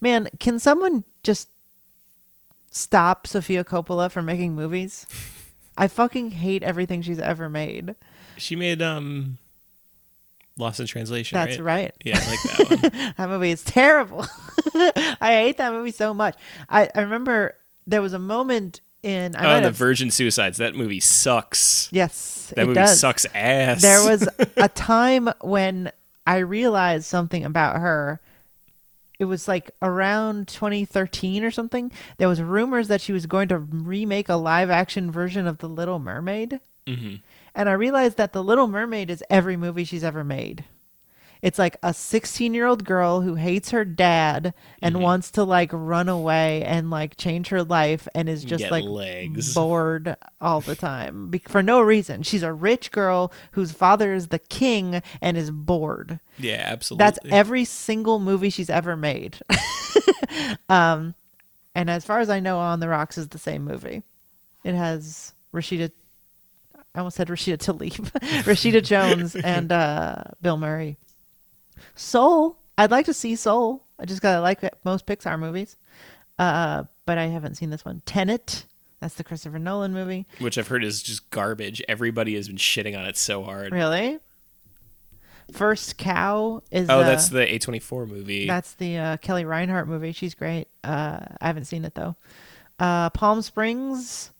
Man, 0.00 0.28
can 0.38 0.58
someone 0.58 1.04
just 1.22 1.48
stop 2.70 3.26
Sofia 3.26 3.64
Coppola 3.64 4.10
from 4.10 4.26
making 4.26 4.54
movies? 4.54 5.06
I 5.78 5.88
fucking 5.88 6.30
hate 6.32 6.62
everything 6.62 7.02
she's 7.02 7.18
ever 7.18 7.48
made. 7.48 7.94
She 8.38 8.56
made 8.56 8.80
um 8.80 9.38
Lost 10.58 10.80
in 10.80 10.86
Translation. 10.86 11.36
That's 11.36 11.58
right. 11.58 11.94
Yeah, 12.02 12.18
I 12.18 12.30
like 12.30 12.42
that 12.42 12.92
one. 12.92 13.12
That 13.18 13.28
movie 13.28 13.50
is 13.50 13.62
terrible. 13.62 14.26
I 14.74 15.32
hate 15.42 15.58
that 15.58 15.72
movie 15.72 15.90
so 15.90 16.14
much. 16.14 16.34
I, 16.68 16.88
I 16.94 17.02
remember 17.02 17.54
there 17.86 18.00
was 18.00 18.14
a 18.14 18.18
moment 18.18 18.80
in 19.02 19.36
I 19.36 19.56
oh, 19.56 19.56
the 19.58 19.66
have, 19.66 19.76
Virgin 19.76 20.10
Suicides. 20.10 20.56
That 20.56 20.74
movie 20.74 21.00
sucks. 21.00 21.90
yes, 21.92 22.52
That 22.56 22.66
movie 22.66 22.74
does. 22.80 22.98
sucks 22.98 23.26
ass. 23.34 23.82
There 23.82 24.02
was 24.08 24.26
a 24.56 24.68
time 24.68 25.28
when 25.42 25.92
I 26.26 26.38
realized 26.38 27.04
something 27.04 27.44
about 27.44 27.76
her. 27.76 28.20
It 29.18 29.24
was 29.26 29.48
like 29.48 29.70
around 29.82 30.48
2013 30.48 31.42
or 31.44 31.50
something. 31.50 31.90
There 32.18 32.28
was 32.28 32.40
rumors 32.42 32.88
that 32.88 33.00
she 33.00 33.12
was 33.12 33.26
going 33.26 33.48
to 33.48 33.58
remake 33.58 34.28
a 34.28 34.34
live 34.36 34.70
action 34.70 35.10
version 35.10 35.46
of 35.46 35.58
The 35.58 35.68
Little 35.68 35.98
Mermaid. 35.98 36.60
Mhm. 36.86 37.20
And 37.54 37.68
I 37.68 37.72
realized 37.72 38.16
that 38.18 38.32
The 38.32 38.44
Little 38.44 38.68
Mermaid 38.68 39.10
is 39.10 39.24
every 39.30 39.56
movie 39.56 39.84
she's 39.84 40.04
ever 40.04 40.22
made. 40.22 40.64
It's 41.42 41.58
like 41.58 41.76
a 41.82 41.92
16 41.94 42.54
year 42.54 42.66
old 42.66 42.84
girl 42.84 43.20
who 43.20 43.34
hates 43.34 43.70
her 43.70 43.84
dad 43.84 44.54
and 44.82 44.94
Mm-hmm. 44.94 45.02
wants 45.04 45.30
to 45.32 45.44
like 45.44 45.70
run 45.72 46.08
away 46.08 46.62
and 46.64 46.90
like 46.90 47.16
change 47.16 47.48
her 47.48 47.62
life 47.62 48.08
and 48.14 48.28
is 48.28 48.42
just 48.44 48.64
Get 48.64 48.70
like 48.72 48.84
legs. 48.84 49.54
bored 49.54 50.16
all 50.40 50.60
the 50.60 50.74
time 50.76 51.28
be- 51.28 51.38
for 51.46 51.62
no 51.62 51.80
reason. 51.80 52.22
She's 52.22 52.42
a 52.42 52.52
rich 52.52 52.90
girl 52.90 53.32
whose 53.52 53.72
father 53.72 54.14
is 54.14 54.28
the 54.28 54.38
king 54.38 55.02
and 55.20 55.36
is 55.36 55.50
bored. 55.50 56.20
yeah, 56.38 56.62
absolutely. 56.66 57.04
That's 57.04 57.18
every 57.30 57.64
single 57.64 58.18
movie 58.18 58.50
she's 58.50 58.70
ever 58.70 58.96
made. 58.96 59.38
um, 60.68 61.14
and 61.74 61.90
as 61.90 62.04
far 62.04 62.20
as 62.20 62.30
I 62.30 62.40
know, 62.40 62.58
On 62.58 62.80
the 62.80 62.88
Rocks 62.88 63.18
is 63.18 63.28
the 63.28 63.38
same 63.38 63.64
movie. 63.64 64.02
It 64.64 64.74
has 64.74 65.32
Rashida. 65.52 65.90
I 66.94 66.98
almost 67.00 67.16
said 67.18 67.28
Rashida 67.28 67.58
Tlaib, 67.58 68.10
Rashida 68.44 68.82
Jones, 68.82 69.36
and 69.36 69.70
uh, 69.70 70.16
Bill 70.40 70.56
Murray. 70.56 70.96
Soul. 71.94 72.58
I'd 72.78 72.90
like 72.90 73.06
to 73.06 73.14
see 73.14 73.36
Soul. 73.36 73.82
I 73.98 74.04
just 74.04 74.22
gotta 74.22 74.40
like 74.40 74.60
most 74.84 75.06
Pixar 75.06 75.38
movies, 75.38 75.76
uh, 76.38 76.84
but 77.06 77.18
I 77.18 77.26
haven't 77.26 77.54
seen 77.56 77.70
this 77.70 77.84
one. 77.84 78.02
Tenet. 78.06 78.66
That's 79.00 79.14
the 79.14 79.24
Christopher 79.24 79.58
Nolan 79.58 79.92
movie. 79.92 80.26
which 80.38 80.56
I've 80.56 80.68
heard 80.68 80.82
is 80.82 81.02
just 81.02 81.28
garbage. 81.30 81.82
Everybody 81.88 82.34
has 82.34 82.48
been 82.48 82.56
shitting 82.56 82.98
on 82.98 83.04
it 83.04 83.16
so 83.18 83.42
hard. 83.42 83.72
Really? 83.72 84.18
First 85.52 85.96
Cow 85.96 86.62
is. 86.70 86.88
Oh, 86.90 87.00
uh, 87.00 87.04
that's 87.04 87.28
the 87.28 87.46
A24 87.46 88.08
movie. 88.08 88.46
That's 88.46 88.74
the 88.74 88.98
uh, 88.98 89.16
Kelly 89.18 89.44
Reichardt 89.44 89.86
movie. 89.86 90.12
She's 90.12 90.34
great. 90.34 90.68
Uh, 90.82 91.20
I 91.40 91.46
haven't 91.46 91.66
seen 91.66 91.84
it 91.84 91.94
though. 91.94 92.16
Uh, 92.78 93.10
Palm 93.10 93.42
Springs. 93.42 94.32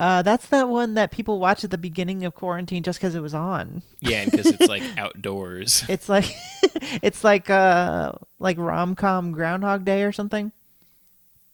Uh, 0.00 0.22
that's 0.22 0.46
that 0.48 0.68
one 0.68 0.94
that 0.94 1.10
people 1.10 1.40
watch 1.40 1.64
at 1.64 1.70
the 1.72 1.78
beginning 1.78 2.24
of 2.24 2.34
quarantine 2.34 2.84
just 2.84 3.00
because 3.00 3.16
it 3.16 3.20
was 3.20 3.34
on. 3.34 3.82
yeah, 4.00 4.24
because 4.24 4.46
it's 4.46 4.68
like 4.68 4.82
outdoors. 4.96 5.84
It's 5.88 6.08
like, 6.08 6.26
it's 7.02 7.24
like 7.24 7.50
uh 7.50 8.12
like 8.38 8.58
rom 8.58 8.94
com 8.94 9.32
Groundhog 9.32 9.84
Day 9.84 10.04
or 10.04 10.12
something. 10.12 10.52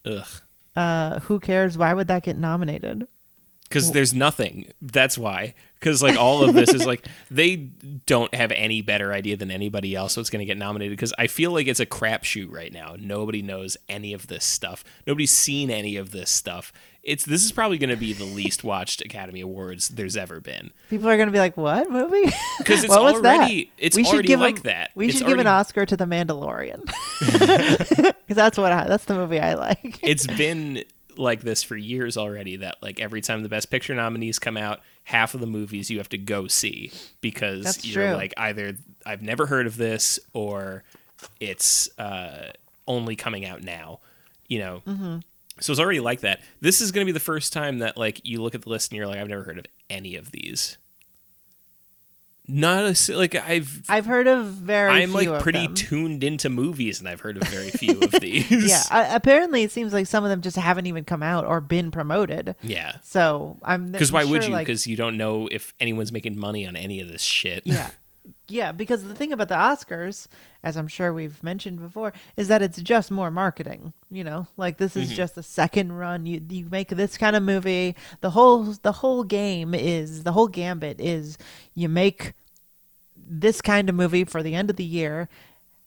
Ugh. 0.05 0.27
Uh, 0.77 1.21
who 1.21 1.41
cares? 1.41 1.79
Why 1.79 1.95
would 1.95 2.09
that 2.09 2.25
get 2.25 2.37
nominated? 2.37 3.07
Because 3.69 3.93
there's 3.93 4.15
nothing. 4.15 4.73
That's 4.81 5.19
why. 5.19 5.55
Because 5.81 6.03
like 6.03 6.17
all 6.17 6.43
of 6.45 6.55
this 6.55 6.73
is 6.73 6.87
like 6.87 7.07
they 7.31 7.57
don't 8.07 8.33
have 8.35 8.53
any 8.53 8.81
better 8.83 9.13
idea 9.13 9.37
than 9.37 9.51
anybody 9.51 9.95
else 9.95 10.17
what's 10.17 10.31
going 10.31 10.41
to 10.41 10.47
get 10.47 10.57
nominated. 10.57 10.97
Because 10.97 11.13
I 11.19 11.27
feel 11.27 11.51
like 11.51 11.67
it's 11.67 11.81
a 11.81 11.87
crapshoot 11.87 12.51
right 12.53 12.73
now. 12.73 12.95
Nobody 12.99 13.43
knows 13.43 13.77
any 13.89 14.13
of 14.13 14.29
this 14.29 14.45
stuff. 14.45 14.85
Nobody's 15.07 15.33
seen 15.33 15.71
any 15.71 15.97
of 15.97 16.11
this 16.13 16.31
stuff. 16.31 16.73
It's 17.03 17.25
this 17.27 17.45
is 17.45 17.53
probably 17.53 17.77
going 17.77 17.91
to 17.91 17.97
be 17.97 18.15
the 18.15 18.25
least 18.25 18.65
watched 18.65 19.03
Academy 19.03 19.43
Awards 19.43 19.89
there's 19.91 20.17
ever 20.17 20.41
been. 20.41 20.71
People 20.89 21.07
are 21.11 21.19
gonna 21.19 21.31
be 21.33 21.39
like, 21.39 21.55
"What 21.55 21.91
movie?" 21.91 22.31
'Cause 22.65 22.83
it's 22.83 22.89
what 22.89 23.03
was 23.03 23.15
already- 23.17 23.65
that? 23.65 23.71
it's 23.77 23.95
we 23.97 24.05
should 24.05 24.15
already 24.15 24.29
give 24.29 24.41
like 24.41 24.57
him- 24.57 24.63
that. 24.65 24.91
We 24.95 25.09
It's 25.09 25.19
should 25.19 25.27
give 25.27 25.39
an 25.39 25.47
Oscar 25.47 25.85
to 25.85 25.99
The 25.99 26.07
Mandalorian 26.07 26.81
because 27.21 28.15
that's 28.37 28.57
what 28.57 28.73
I, 28.73 28.87
that's 28.89 29.05
the 29.05 29.15
movie 29.17 29.39
I 29.39 29.53
like. 29.53 29.99
it's 30.03 30.27
been 30.27 30.83
like 31.19 31.43
this 31.43 31.63
for 31.63 31.77
years 31.77 32.17
already 32.17 32.57
that 32.57 32.77
like 32.83 33.01
every 33.01 33.21
time 33.21 33.43
the 33.43 33.49
best 33.49 33.71
picture 33.71 33.95
nominees 33.95 34.39
come 34.39 34.57
out 34.57 34.81
half 35.05 35.35
of 35.35 35.41
the 35.41 35.47
movies 35.47 35.91
you 35.91 35.99
have 35.99 36.09
to 36.09 36.19
go 36.19 36.47
see 36.47 36.91
because 37.21 37.65
That's 37.65 37.85
you're 37.85 38.07
true. 38.09 38.15
like 38.17 38.35
either 38.37 38.77
i've 39.07 39.23
never 39.23 39.47
heard 39.47 39.67
of 39.67 39.77
this 39.77 40.19
or 40.33 40.83
it's 41.41 41.89
uh, 41.99 42.51
only 42.87 43.17
coming 43.17 43.45
out 43.45 43.63
now 43.63 44.01
you 44.49 44.59
know 44.59 44.83
Mm-hmm. 44.87 45.19
so 45.61 45.73
it's 45.73 45.81
already 45.81 46.01
like 46.01 46.21
that 46.21 46.41
this 46.61 46.81
is 46.81 46.93
going 46.93 47.05
to 47.07 47.09
be 47.09 47.13
the 47.17 47.21
first 47.21 47.53
time 47.53 47.79
that 47.79 47.97
like 47.97 48.21
you 48.25 48.43
look 48.43 48.55
at 48.55 48.63
the 48.63 48.71
list 48.71 48.91
and 48.91 48.97
you're 48.97 49.07
like 49.07 49.19
i've 49.19 49.29
never 49.29 49.43
heard 49.45 49.59
of 49.59 49.67
any 49.91 50.17
of 50.17 50.31
these 50.33 50.77
not 52.47 52.85
a 52.85 53.17
like 53.17 53.35
i've 53.35 53.83
I've 53.89 54.05
heard 54.07 54.27
of 54.27 54.45
very. 54.47 54.91
i'm 55.03 55.13
like 55.15 55.41
pretty 55.41 55.67
them. 55.67 55.75
tuned 55.75 56.23
into 56.23 56.51
movies 56.51 57.01
and 57.01 57.09
i've 57.09 57.21
heard 57.21 57.39
of 57.39 57.45
very 57.49 57.71
few 57.71 57.99
of 58.01 58.11
these 58.21 58.69
Yeah, 58.69 58.83
I, 58.91 59.15
apparently 59.15 59.63
it 59.63 59.71
seems 59.73 59.93
like 59.95 60.07
some 60.07 60.25
of 60.25 60.31
them 60.31 60.43
just 60.43 60.57
haven't 60.57 60.87
even 60.87 61.05
come 61.05 61.23
out 61.23 61.47
or 61.47 61.61
been 61.63 61.91
promoted. 61.91 62.55
yeah 62.63 62.97
So 63.03 63.59
I'm 63.63 63.93
Because 63.93 64.13
why 64.13 64.25
would 64.25 64.43
sure, 64.43 64.51
you? 64.51 64.55
like- 64.57 64.67
Because 64.67 64.87
you 64.87 64.97
don't 64.97 65.17
know 65.17 65.49
if 65.51 65.73
anyone's 65.81 66.13
making 66.13 66.39
money 66.39 66.67
on 66.67 66.77
any 66.77 67.01
of 67.01 67.09
this 67.09 67.23
shit. 67.23 67.63
yeah, 67.65 67.89
yeah. 68.49 68.73
Because 68.73 69.05
the 69.05 69.15
thing 69.15 69.33
about 69.33 69.49
the 69.49 69.55
Oscars, 69.55 70.29
as 70.63 70.77
I'm 70.77 70.89
sure 70.89 71.13
we've 71.13 71.43
mentioned 71.43 71.81
before, 71.81 72.13
is 72.37 72.49
that 72.49 72.63
it's 72.63 72.81
just 72.81 73.11
more 73.11 73.31
marketing. 73.31 73.93
You 74.11 74.25
know, 74.25 74.47
like 74.57 74.79
this 74.79 74.93
Mm-hmm. 74.93 75.01
is 75.11 75.17
just 75.17 75.35
the 75.35 75.43
second 75.43 75.93
run. 75.93 76.27
You 76.27 76.41
you 76.49 76.67
make 76.71 76.89
this 76.89 77.17
kind 77.19 77.37
of 77.37 77.43
movie. 77.43 77.97
The 78.21 78.31
whole 78.31 78.65
the 78.83 78.93
whole 78.93 79.25
game 79.25 79.75
is 79.75 80.23
the 80.25 80.33
whole 80.33 80.49
gambit 80.49 81.01
is 81.01 81.37
you 81.75 81.89
make 81.89 82.33
this 83.27 83.61
kind 83.63 83.89
of 83.89 83.95
movie 83.95 84.25
for 84.25 84.43
the 84.43 84.55
end 84.55 84.71
of 84.71 84.77
the 84.77 84.85
year. 84.85 85.29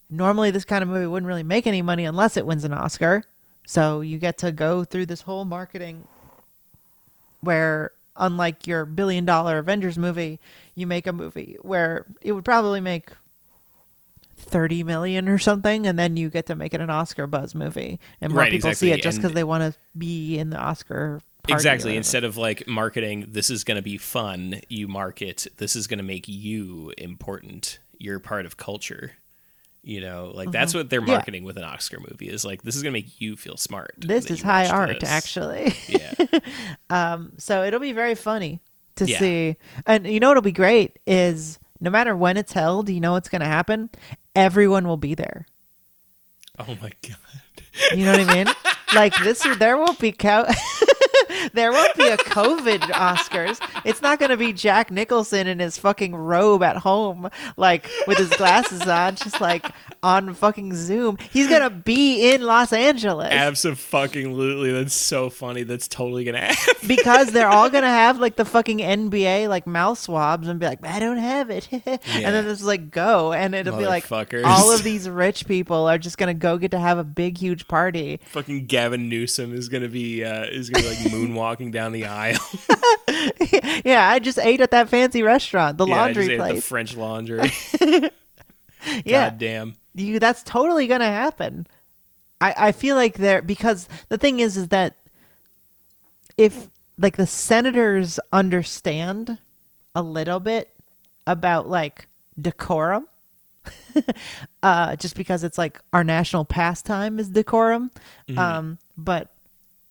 Normally, 0.09 0.51
this 0.51 0.65
kind 0.65 0.81
of 0.81 0.89
movie 0.89 1.05
wouldn't 1.05 1.27
really 1.27 1.43
make 1.43 1.67
any 1.67 1.81
money 1.81 2.05
unless 2.05 2.37
it 2.37 2.45
wins 2.45 2.63
an 2.63 2.73
Oscar. 2.73 3.25
So 3.65 3.99
you 4.01 4.17
get 4.17 4.37
to 4.39 4.51
go 4.53 4.83
through 4.85 5.07
this 5.07 5.21
whole 5.21 5.43
marketing 5.43 6.07
where, 7.41 7.91
unlike 8.17 8.67
your 8.67 8.85
billion 8.85 9.25
dollar 9.25 9.57
Avengers 9.57 9.97
movie, 9.97 10.39
you 10.75 10.87
make 10.87 11.07
a 11.07 11.13
movie 11.13 11.57
where 11.61 12.05
it 12.21 12.31
would 12.33 12.45
probably 12.45 12.81
make 12.81 13.11
30 14.37 14.83
million 14.83 15.27
or 15.27 15.37
something, 15.37 15.87
and 15.87 15.97
then 15.97 16.15
you 16.15 16.29
get 16.29 16.45
to 16.47 16.55
make 16.55 16.73
it 16.73 16.81
an 16.81 16.89
Oscar 16.89 17.27
buzz 17.27 17.55
movie. 17.55 17.99
And 18.21 18.31
more 18.33 18.41
Right, 18.41 18.51
people 18.51 18.69
exactly. 18.69 18.89
see 18.89 18.93
it 18.93 19.01
just 19.01 19.17
because 19.17 19.33
they 19.33 19.43
want 19.43 19.73
to 19.73 19.79
be 19.97 20.37
in 20.37 20.49
the 20.51 20.57
Oscar. 20.57 21.21
Exactly. 21.49 21.95
Instead 21.95 22.23
of 22.23 22.37
like 22.37 22.67
marketing, 22.67 23.27
this 23.29 23.49
is 23.49 23.63
going 23.63 23.77
to 23.77 23.81
be 23.81 23.97
fun. 23.97 24.61
You 24.67 24.87
market, 24.87 25.47
this 25.57 25.75
is 25.75 25.87
going 25.87 25.97
to 25.99 26.03
make 26.03 26.27
you 26.27 26.93
important. 26.97 27.79
You're 27.97 28.19
part 28.19 28.45
of 28.45 28.57
culture. 28.57 29.13
You 29.83 30.01
know, 30.01 30.31
like 30.35 30.51
that's 30.51 30.73
what 30.73 30.89
they're 30.89 30.99
Mm-hmm. 30.99 31.09
Yeah. 31.09 31.15
marketing 31.15 31.43
with 31.45 31.57
an 31.57 31.63
Oscar 31.63 31.99
movie 31.99 32.27
is 32.29 32.43
like 32.43 32.61
this 32.63 32.75
is 32.75 32.83
going 32.83 32.93
to 32.93 32.97
make 32.99 33.21
you 33.21 33.35
feel 33.37 33.55
smart. 33.57 33.95
This 33.97 34.29
is 34.29 34.41
high 34.41 34.67
art, 34.67 34.99
this. 34.99 35.09
actually. 35.09 35.73
Yeah. 35.87 36.13
um. 36.89 37.33
So 37.37 37.63
it'll 37.63 37.79
be 37.79 37.93
very 37.93 38.15
funny 38.15 38.59
to 38.95 39.05
Yeah. 39.05 39.19
see. 39.19 39.55
And 39.85 40.05
you 40.07 40.19
know 40.19 40.29
what'll 40.29 40.41
be 40.43 40.51
great 40.51 40.99
is 41.07 41.57
no 41.79 41.89
matter 41.89 42.15
when 42.17 42.35
it's 42.37 42.51
held, 42.53 42.89
you 42.89 42.99
know 42.99 43.13
what's 43.13 43.29
going 43.29 43.41
to 43.41 43.47
happen? 43.47 43.89
Everyone 44.35 44.87
will 44.87 44.97
be 44.97 45.15
there. 45.15 45.45
Oh 46.59 46.75
my 46.81 46.91
god. 47.07 47.17
You 47.95 48.05
know 48.05 48.11
what 48.17 48.27
I 48.29 48.33
mean? 48.43 48.53
like 48.95 49.15
this 49.23 49.45
there 49.59 49.77
won't 49.77 49.99
be 49.99 50.11
co- 50.11 50.47
there 51.53 51.71
won't 51.71 51.95
be 51.95 52.07
a 52.07 52.17
COVID 52.17 52.79
Oscars. 52.79 53.59
It's 53.85 54.01
not 54.01 54.19
going 54.19 54.31
to 54.31 54.37
be 54.37 54.53
Jack 54.53 54.91
Nicholson 54.91 55.47
in 55.47 55.59
his 55.59 55.77
fucking 55.77 56.15
robe 56.15 56.63
at 56.63 56.77
home 56.77 57.29
like 57.55 57.89
with 58.07 58.17
his 58.17 58.29
glasses 58.29 58.81
on 58.87 59.15
just 59.15 59.41
like 59.41 59.71
on 60.07 60.33
fucking 60.33 60.73
Zoom. 60.75 61.17
He's 61.31 61.47
going 61.47 61.61
to 61.61 61.69
be 61.69 62.33
in 62.33 62.41
Los 62.41 62.71
Angeles. 62.73 63.29
Absolutely. 63.31 64.71
That's 64.71 64.93
so 64.93 65.29
funny. 65.29 65.63
That's 65.63 65.87
totally 65.87 66.23
going 66.23 66.35
to 66.41 66.41
happen. 66.41 66.87
because 66.87 67.31
they're 67.31 67.49
all 67.49 67.69
gonna 67.69 67.87
have 67.87 68.19
like 68.19 68.35
the 68.35 68.45
fucking 68.45 68.79
NBA 68.79 69.49
like 69.49 69.67
mouth 69.67 69.97
swabs 69.97 70.47
and 70.47 70.59
be 70.59 70.65
like, 70.65 70.85
I 70.85 70.99
don't 70.99 71.17
have 71.17 71.49
it, 71.49 71.67
and 71.71 71.99
then 72.05 72.47
it's 72.47 72.63
like 72.63 72.91
go, 72.91 73.33
and 73.33 73.53
it'll 73.53 73.77
be 73.77 73.85
like 73.85 74.09
all 74.11 74.71
of 74.71 74.83
these 74.83 75.09
rich 75.09 75.45
people 75.47 75.87
are 75.87 75.97
just 75.97 76.17
gonna 76.17 76.33
go 76.33 76.57
get 76.57 76.71
to 76.71 76.79
have 76.79 76.97
a 76.97 77.03
big 77.03 77.37
huge 77.37 77.67
party. 77.67 78.19
Fucking 78.27 78.65
Gavin 78.67 79.09
Newsom 79.09 79.53
is 79.53 79.69
going 79.69 79.83
to 79.83 79.89
be 79.89 80.23
uh 80.23 80.45
is 80.45 80.67
to 80.69 80.73
be 80.73 80.87
like 80.87 80.97
moonwalking 80.99 81.71
down 81.71 81.91
the 81.91 82.05
aisle. 82.05 82.39
yeah, 83.85 84.09
I 84.09 84.19
just 84.19 84.39
ate 84.39 84.61
at 84.61 84.71
that 84.71 84.89
fancy 84.89 85.23
restaurant, 85.23 85.77
the 85.77 85.85
yeah, 85.85 85.95
I 85.95 85.97
laundry 85.97 86.23
just 86.27 86.31
ate 86.31 86.39
at 86.39 86.45
the 86.47 86.51
place. 86.53 86.67
French 86.67 86.95
laundry. 86.95 87.51
yeah, 89.05 89.29
God 89.29 89.37
damn. 89.37 89.75
You, 89.97 90.19
that's 90.19 90.43
totally 90.43 90.87
gonna 90.87 91.05
happen. 91.05 91.67
I 92.39 92.53
I 92.57 92.71
feel 92.71 92.95
like 92.95 93.15
they're 93.15 93.41
because 93.41 93.87
the 94.09 94.17
thing 94.17 94.39
is 94.39 94.57
is 94.57 94.69
that 94.69 94.95
if 96.37 96.69
like 96.97 97.17
the 97.17 97.27
senators 97.27 98.19
understand 98.31 99.37
a 99.95 100.01
little 100.01 100.39
bit 100.39 100.73
about 101.25 101.67
like 101.69 102.07
decorum 102.39 103.07
uh, 104.63 104.95
just 104.95 105.15
because 105.15 105.43
it's 105.43 105.57
like 105.57 105.79
our 105.93 106.03
national 106.03 106.45
pastime 106.45 107.19
is 107.19 107.29
decorum. 107.29 107.91
Mm-hmm. 108.27 108.39
Um, 108.39 108.77
but 108.97 109.29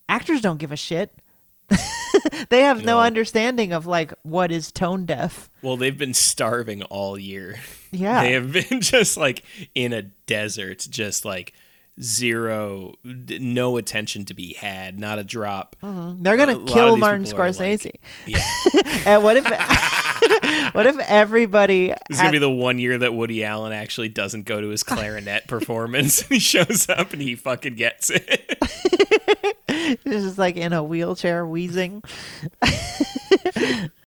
actors 0.08 0.40
don't 0.40 0.58
give 0.58 0.72
a 0.72 0.76
shit. 0.76 1.12
they 2.48 2.62
have 2.62 2.84
no 2.84 2.94
No. 2.96 3.00
understanding 3.00 3.72
of 3.72 3.86
like 3.86 4.12
what 4.22 4.50
is 4.52 4.70
tone 4.72 5.04
deaf. 5.06 5.50
Well, 5.62 5.76
they've 5.76 5.96
been 5.96 6.14
starving 6.14 6.82
all 6.84 7.18
year. 7.18 7.56
Yeah. 7.92 8.22
They 8.22 8.32
have 8.32 8.52
been 8.52 8.80
just 8.80 9.16
like 9.16 9.42
in 9.74 9.92
a 9.92 10.02
desert, 10.02 10.86
just 10.90 11.24
like 11.24 11.52
zero, 12.00 12.92
no 13.04 13.76
attention 13.78 14.24
to 14.26 14.34
be 14.34 14.52
had, 14.54 14.98
not 14.98 15.18
a 15.18 15.24
drop. 15.24 15.76
Mm-hmm. 15.82 16.22
They're 16.22 16.36
gonna 16.36 16.52
A 16.52 16.58
lot 16.58 16.68
of 16.68 16.74
kill 16.74 16.96
Martin 16.98 17.22
are, 17.34 17.38
like- 17.50 17.54
Scorsese. 17.56 17.92
Yeah. 18.26 18.44
and 19.06 19.22
what 19.24 19.36
if 19.38 19.44
what 20.74 20.86
if 20.86 20.98
everybody 20.98 21.90
It's 22.10 22.18
had- 22.18 22.24
gonna 22.24 22.32
be 22.32 22.38
the 22.38 22.50
one 22.50 22.78
year 22.78 22.98
that 22.98 23.14
Woody 23.14 23.44
Allen 23.44 23.72
actually 23.72 24.08
doesn't 24.10 24.44
go 24.44 24.60
to 24.60 24.68
his 24.68 24.82
clarinet 24.82 25.46
performance. 25.48 26.20
and 26.22 26.30
he 26.32 26.38
shows 26.38 26.88
up 26.90 27.12
and 27.12 27.22
he 27.22 27.34
fucking 27.34 27.74
gets 27.76 28.10
it. 28.10 28.58
is 30.04 30.24
just 30.24 30.38
like 30.38 30.56
in 30.56 30.72
a 30.72 30.82
wheelchair 30.82 31.46
wheezing? 31.46 32.02